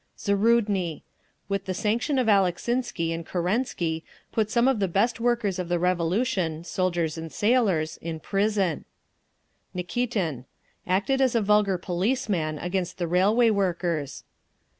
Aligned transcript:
Zarudny: 0.17 1.03
with 1.47 1.65
the 1.65 1.75
sanction 1.75 2.17
of 2.17 2.25
Alexinsky 2.27 3.13
and 3.13 3.23
Kerensky, 3.23 4.03
put 4.31 4.49
some 4.49 4.67
of 4.67 4.79
the 4.79 4.87
best 4.87 5.19
workers 5.19 5.59
of 5.59 5.69
the 5.69 5.77
Revolution, 5.77 6.63
soldiers 6.63 7.19
and 7.19 7.31
sailors, 7.31 7.97
in 7.97 8.19
prison. 8.19 8.85
Nikitin: 9.75 10.45
acted 10.87 11.21
as 11.21 11.35
a 11.35 11.39
vulgar 11.41 11.77
policeman 11.77 12.57
against 12.57 12.97
the 12.97 13.07
Railway 13.07 13.51
Workers. 13.51 14.23